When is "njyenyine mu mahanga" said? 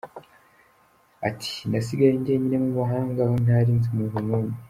2.19-3.19